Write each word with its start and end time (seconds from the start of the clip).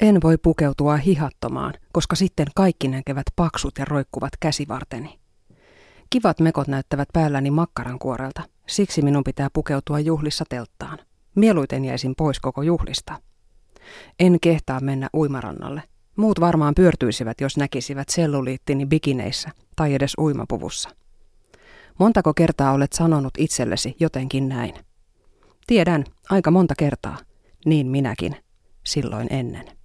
En 0.00 0.22
voi 0.22 0.38
pukeutua 0.38 0.96
hihattomaan, 0.96 1.74
koska 1.92 2.16
sitten 2.16 2.46
kaikki 2.54 2.88
näkevät 2.88 3.26
paksut 3.36 3.78
ja 3.78 3.84
roikkuvat 3.84 4.30
käsivarteni. 4.40 5.18
Kivat 6.10 6.40
mekot 6.40 6.68
näyttävät 6.68 7.08
päälläni 7.12 7.50
makkarankuorelta, 7.50 8.42
siksi 8.66 9.02
minun 9.02 9.24
pitää 9.24 9.48
pukeutua 9.52 10.00
juhlissa 10.00 10.44
telttaan. 10.48 10.98
Mieluiten 11.34 11.84
jäisin 11.84 12.14
pois 12.16 12.40
koko 12.40 12.62
juhlista. 12.62 13.20
En 14.18 14.40
kehtaa 14.40 14.80
mennä 14.80 15.08
uimarannalle. 15.14 15.82
Muut 16.16 16.40
varmaan 16.40 16.74
pyörtyisivät, 16.74 17.40
jos 17.40 17.56
näkisivät 17.56 18.08
selluliittini 18.08 18.86
bikineissä 18.86 19.50
tai 19.76 19.94
edes 19.94 20.14
uimapuvussa. 20.18 20.90
Montako 21.98 22.34
kertaa 22.34 22.72
olet 22.72 22.92
sanonut 22.92 23.34
itsellesi 23.38 23.96
jotenkin 24.00 24.48
näin? 24.48 24.74
Tiedän, 25.66 26.04
aika 26.30 26.50
monta 26.50 26.74
kertaa. 26.78 27.18
Niin 27.64 27.86
minäkin, 27.86 28.36
silloin 28.86 29.26
ennen. 29.30 29.77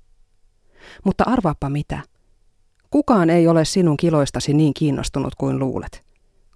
Mutta 1.04 1.24
arvaappa 1.28 1.70
mitä. 1.70 2.00
Kukaan 2.90 3.30
ei 3.30 3.48
ole 3.48 3.66
sinun 3.66 3.98
kiloistasi 3.98 4.54
niin 4.54 4.74
kiinnostunut 4.74 5.36
kuin 5.36 5.60
luulet. 5.60 6.04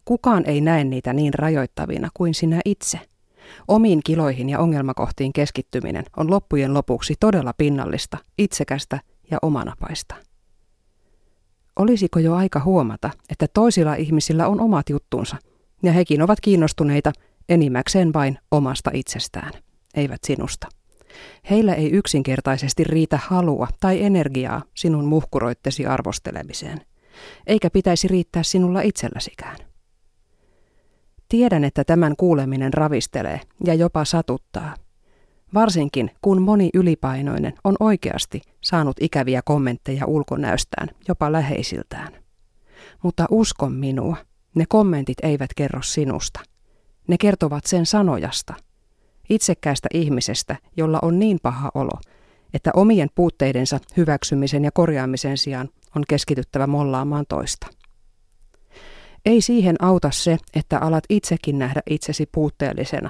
Kukaan 0.05 0.43
ei 0.45 0.61
näe 0.61 0.83
niitä 0.83 1.13
niin 1.13 1.33
rajoittavina 1.33 2.09
kuin 2.13 2.33
sinä 2.33 2.61
itse. 2.65 2.99
Omiin 3.67 3.99
kiloihin 4.05 4.49
ja 4.49 4.59
ongelmakohtiin 4.59 5.33
keskittyminen 5.33 6.05
on 6.17 6.31
loppujen 6.31 6.73
lopuksi 6.73 7.15
todella 7.19 7.53
pinnallista, 7.57 8.17
itsekästä 8.37 8.99
ja 9.31 9.37
omanapaista. 9.41 10.15
Olisiko 11.79 12.19
jo 12.19 12.35
aika 12.35 12.59
huomata, 12.59 13.09
että 13.29 13.47
toisilla 13.53 13.95
ihmisillä 13.95 14.47
on 14.47 14.61
omat 14.61 14.89
juttunsa, 14.89 15.37
ja 15.83 15.91
hekin 15.91 16.21
ovat 16.21 16.41
kiinnostuneita 16.41 17.11
enimmäkseen 17.49 18.13
vain 18.13 18.39
omasta 18.51 18.91
itsestään, 18.93 19.51
eivät 19.93 20.23
sinusta. 20.23 20.67
Heillä 21.49 21.73
ei 21.73 21.91
yksinkertaisesti 21.91 22.83
riitä 22.83 23.19
halua 23.27 23.67
tai 23.79 24.03
energiaa 24.03 24.61
sinun 24.75 25.05
muhkuroittesi 25.05 25.85
arvostelemiseen, 25.85 26.81
eikä 27.47 27.69
pitäisi 27.69 28.07
riittää 28.07 28.43
sinulla 28.43 28.81
itselläsikään. 28.81 29.57
Tiedän, 31.29 31.63
että 31.63 31.83
tämän 31.83 32.15
kuuleminen 32.15 32.73
ravistelee 32.73 33.41
ja 33.65 33.73
jopa 33.73 34.05
satuttaa. 34.05 34.75
Varsinkin 35.53 36.11
kun 36.21 36.41
moni 36.41 36.69
ylipainoinen 36.73 37.53
on 37.63 37.75
oikeasti 37.79 38.41
saanut 38.61 38.97
ikäviä 39.01 39.41
kommentteja 39.45 40.05
ulkonäöstään, 40.05 40.89
jopa 41.07 41.31
läheisiltään. 41.31 42.13
Mutta 43.03 43.25
uskon 43.31 43.73
minua, 43.73 44.17
ne 44.55 44.65
kommentit 44.69 45.17
eivät 45.23 45.49
kerro 45.55 45.81
sinusta. 45.81 46.39
Ne 47.07 47.17
kertovat 47.17 47.65
sen 47.65 47.85
sanojasta, 47.85 48.53
itsekkäästä 49.29 49.87
ihmisestä, 49.93 50.55
jolla 50.77 50.99
on 51.01 51.19
niin 51.19 51.39
paha 51.43 51.71
olo, 51.75 51.99
että 52.53 52.71
omien 52.73 53.09
puutteidensa 53.15 53.79
hyväksymisen 53.97 54.63
ja 54.63 54.71
korjaamisen 54.71 55.37
sijaan 55.37 55.69
on 55.95 56.03
keskityttävä 56.09 56.67
mollaamaan 56.67 57.25
toista. 57.29 57.67
Ei 59.25 59.41
siihen 59.41 59.75
auta 59.79 60.11
se, 60.11 60.37
että 60.55 60.79
alat 60.79 61.03
itsekin 61.09 61.59
nähdä 61.59 61.81
itsesi 61.89 62.29
puutteellisena, 62.31 63.09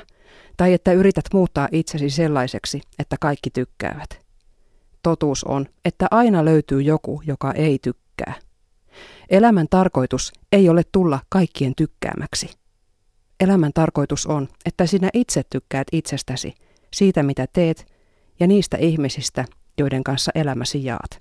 tai 0.58 0.74
että 0.74 0.94
yrität 0.94 1.26
muuttaa 1.34 1.68
itsesi 1.72 2.10
sellaiseksi, 2.10 2.82
että 3.00 3.16
kaikki 3.20 3.50
tykkäävät. 3.50 4.10
Totuus 5.04 5.44
on, 5.44 5.66
että 5.86 6.08
aina 6.12 6.46
löytyy 6.46 6.82
joku, 6.82 7.22
joka 7.26 7.52
ei 7.52 7.80
tykkää. 7.80 8.34
Elämän 9.30 9.68
tarkoitus 9.70 10.34
ei 10.52 10.70
ole 10.70 10.82
tulla 10.92 11.20
kaikkien 11.30 11.74
tykkäämäksi. 11.78 12.50
Elämän 13.40 13.72
tarkoitus 13.74 14.26
on, 14.26 14.48
että 14.66 14.86
sinä 14.86 15.10
itse 15.14 15.44
tykkäät 15.50 15.88
itsestäsi, 15.92 16.54
siitä 16.94 17.24
mitä 17.24 17.46
teet 17.54 17.94
ja 18.40 18.48
niistä 18.48 18.78
ihmisistä, 18.78 19.46
joiden 19.78 20.04
kanssa 20.04 20.32
elämäsi 20.36 20.86
jaat. 20.86 21.18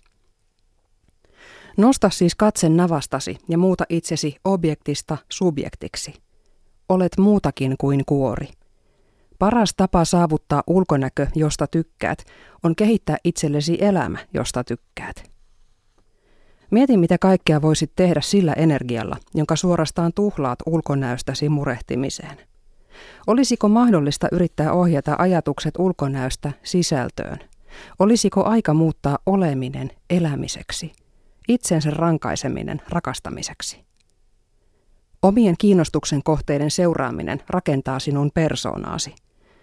Nosta 1.76 2.10
siis 2.10 2.34
katsen 2.34 2.76
navastasi 2.76 3.38
ja 3.48 3.58
muuta 3.58 3.84
itsesi 3.88 4.36
objektista 4.44 5.18
subjektiksi. 5.28 6.14
Olet 6.88 7.18
muutakin 7.18 7.74
kuin 7.78 8.02
kuori. 8.06 8.48
Paras 9.38 9.74
tapa 9.76 10.04
saavuttaa 10.04 10.62
ulkonäkö, 10.66 11.26
josta 11.34 11.66
tykkäät, 11.66 12.24
on 12.62 12.76
kehittää 12.76 13.16
itsellesi 13.24 13.78
elämä, 13.80 14.18
josta 14.34 14.64
tykkäät. 14.64 15.35
Mieti, 16.76 16.96
mitä 16.96 17.18
kaikkea 17.18 17.62
voisit 17.62 17.92
tehdä 17.96 18.20
sillä 18.20 18.52
energialla, 18.52 19.16
jonka 19.34 19.56
suorastaan 19.56 20.12
tuhlaat 20.14 20.58
ulkonäöstäsi 20.66 21.48
murehtimiseen. 21.48 22.38
Olisiko 23.26 23.68
mahdollista 23.68 24.28
yrittää 24.32 24.72
ohjata 24.72 25.16
ajatukset 25.18 25.74
ulkonäöstä 25.78 26.52
sisältöön? 26.62 27.38
Olisiko 27.98 28.44
aika 28.44 28.74
muuttaa 28.74 29.18
oleminen 29.26 29.90
elämiseksi? 30.10 30.92
itsensä 31.48 31.90
rankaiseminen 31.90 32.82
rakastamiseksi. 32.88 33.84
Omien 35.22 35.54
kiinnostuksen 35.58 36.22
kohteiden 36.22 36.70
seuraaminen 36.70 37.42
rakentaa 37.48 37.98
sinun 37.98 38.30
persoonaasi. 38.34 39.14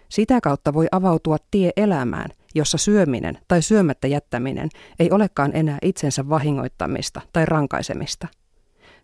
Sitä 0.08 0.40
kautta 0.40 0.74
voi 0.74 0.86
avautua 0.92 1.36
tie 1.50 1.70
elämään, 1.76 2.30
jossa 2.54 2.78
syöminen 2.78 3.38
tai 3.48 3.62
syömättä 3.62 4.06
jättäminen 4.06 4.68
ei 4.98 5.10
olekaan 5.10 5.50
enää 5.54 5.78
itsensä 5.82 6.28
vahingoittamista 6.28 7.20
tai 7.32 7.46
rankaisemista. 7.46 8.28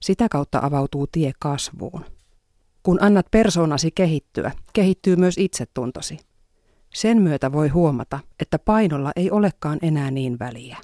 Sitä 0.00 0.28
kautta 0.28 0.58
avautuu 0.62 1.06
tie 1.06 1.32
kasvuun. 1.38 2.04
Kun 2.82 3.02
annat 3.02 3.26
persoonasi 3.30 3.90
kehittyä, 3.90 4.52
kehittyy 4.72 5.16
myös 5.16 5.38
itsetuntosi. 5.38 6.18
Sen 6.94 7.22
myötä 7.22 7.52
voi 7.52 7.68
huomata, 7.68 8.20
että 8.40 8.58
painolla 8.58 9.12
ei 9.16 9.30
olekaan 9.30 9.78
enää 9.82 10.10
niin 10.10 10.38
väliä. 10.38 10.76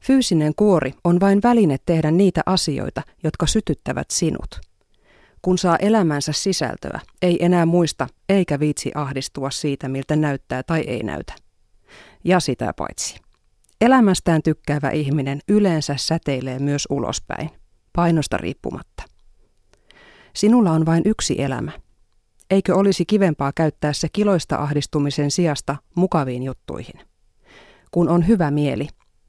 Fyysinen 0.00 0.52
kuori 0.56 0.94
on 1.04 1.20
vain 1.20 1.40
väline 1.42 1.76
tehdä 1.86 2.10
niitä 2.10 2.40
asioita, 2.46 3.02
jotka 3.24 3.46
sytyttävät 3.46 4.10
sinut. 4.10 4.60
Kun 5.42 5.58
saa 5.58 5.76
elämänsä 5.76 6.32
sisältöä, 6.32 7.00
ei 7.22 7.44
enää 7.44 7.66
muista 7.66 8.06
eikä 8.28 8.60
viitsi 8.60 8.90
ahdistua 8.94 9.50
siitä, 9.50 9.88
miltä 9.88 10.16
näyttää 10.16 10.62
tai 10.62 10.80
ei 10.80 11.02
näytä. 11.02 11.34
Ja 12.24 12.40
sitä 12.40 12.72
paitsi. 12.76 13.16
Elämästään 13.80 14.42
tykkäävä 14.42 14.90
ihminen 14.90 15.40
yleensä 15.48 15.94
säteilee 15.96 16.58
myös 16.58 16.86
ulospäin, 16.90 17.50
painosta 17.92 18.36
riippumatta. 18.36 19.02
Sinulla 20.36 20.70
on 20.70 20.86
vain 20.86 21.02
yksi 21.04 21.42
elämä. 21.42 21.72
Eikö 22.50 22.76
olisi 22.76 23.04
kivempaa 23.06 23.52
käyttää 23.54 23.92
se 23.92 24.08
kiloista 24.12 24.56
ahdistumisen 24.56 25.30
sijasta 25.30 25.76
mukaviin 25.94 26.42
juttuihin? 26.42 27.00
Kun 27.90 28.08
on 28.08 28.28
hyvä 28.28 28.50
mieli, 28.50 28.88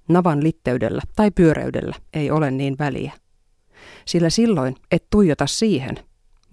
navan 0.09 0.43
litteydellä 0.43 1.01
tai 1.15 1.31
pyöreydellä 1.31 1.95
ei 2.13 2.31
ole 2.31 2.51
niin 2.51 2.75
väliä. 2.79 3.11
Sillä 4.05 4.29
silloin 4.29 4.75
et 4.91 5.05
tuijota 5.09 5.47
siihen, 5.47 5.95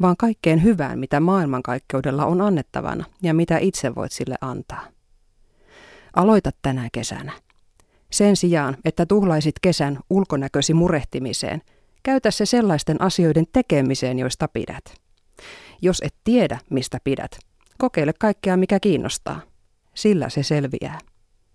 vaan 0.00 0.16
kaikkeen 0.16 0.62
hyvään, 0.62 0.98
mitä 0.98 1.20
maailmankaikkeudella 1.20 2.26
on 2.26 2.40
annettavana 2.40 3.04
ja 3.22 3.34
mitä 3.34 3.58
itse 3.58 3.94
voit 3.94 4.12
sille 4.12 4.34
antaa. 4.40 4.97
Aloita 6.18 6.50
tänä 6.62 6.88
kesänä. 6.92 7.32
Sen 8.12 8.36
sijaan, 8.36 8.76
että 8.84 9.06
tuhlaisit 9.06 9.54
kesän 9.62 9.98
ulkonäkösi 10.10 10.74
murehtimiseen, 10.74 11.62
käytä 12.02 12.30
se 12.30 12.46
sellaisten 12.46 13.02
asioiden 13.02 13.44
tekemiseen, 13.52 14.18
joista 14.18 14.48
pidät. 14.48 14.84
Jos 15.82 16.00
et 16.04 16.14
tiedä, 16.24 16.58
mistä 16.70 16.98
pidät, 17.04 17.38
kokeile 17.78 18.12
kaikkea, 18.12 18.56
mikä 18.56 18.80
kiinnostaa. 18.80 19.40
Sillä 19.94 20.28
se 20.28 20.42
selviää. 20.42 20.98